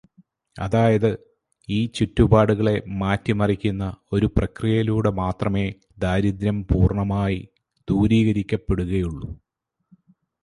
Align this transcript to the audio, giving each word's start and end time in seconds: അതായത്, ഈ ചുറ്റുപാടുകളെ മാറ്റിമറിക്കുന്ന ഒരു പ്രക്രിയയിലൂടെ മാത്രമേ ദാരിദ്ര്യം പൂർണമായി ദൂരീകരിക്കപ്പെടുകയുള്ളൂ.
അതായത്, 0.55 1.09
ഈ 1.69 1.85
ചുറ്റുപാടുകളെ 1.87 2.73
മാറ്റിമറിക്കുന്ന 2.93 3.83
ഒരു 4.13 4.25
പ്രക്രിയയിലൂടെ 4.37 5.09
മാത്രമേ 5.09 5.65
ദാരിദ്ര്യം 5.99 6.67
പൂർണമായി 6.71 7.39
ദൂരീകരിക്കപ്പെടുകയുള്ളൂ. 7.87 9.29